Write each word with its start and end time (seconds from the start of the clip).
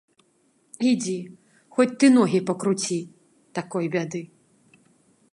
Ідзі, 0.91 1.17
хоць 1.75 1.93
ты 2.03 2.09
ногі 2.15 2.39
пакруці, 2.49 2.97
такой 3.59 3.85
бяды. 3.97 4.21